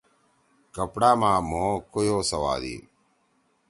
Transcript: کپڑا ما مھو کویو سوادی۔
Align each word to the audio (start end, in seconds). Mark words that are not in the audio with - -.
کپڑا 0.75 1.11
ما 1.21 1.31
مھو 1.49 1.63
کویو 1.91 2.17
سوادی۔ 2.29 2.75